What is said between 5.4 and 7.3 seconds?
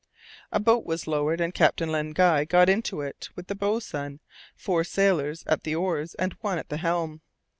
at the oars, and one at the helm.